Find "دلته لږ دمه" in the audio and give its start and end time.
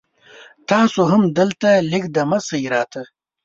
1.37-2.39